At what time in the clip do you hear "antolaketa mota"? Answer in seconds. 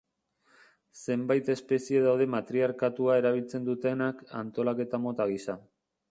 4.41-5.29